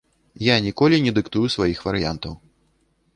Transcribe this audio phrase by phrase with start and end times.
[0.43, 2.33] Я ніколі не дыктую сваіх варыянтаў.